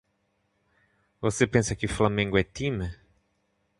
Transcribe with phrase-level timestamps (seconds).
[1.21, 2.89] Você pensa que o flamengo é time?